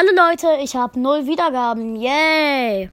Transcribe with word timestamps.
Hallo 0.00 0.10
Leute, 0.14 0.62
ich 0.62 0.76
habe 0.76 1.00
null 1.00 1.26
Wiedergaben. 1.26 1.96
Yay! 1.96 2.86